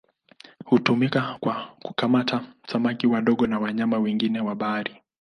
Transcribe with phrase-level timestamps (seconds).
[0.65, 4.97] Hutumika kwa kukamata samaki wadogo na wanyama wengine wa bahari.